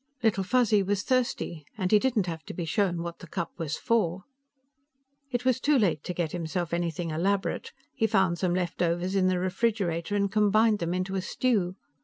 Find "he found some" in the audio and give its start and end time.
7.93-8.55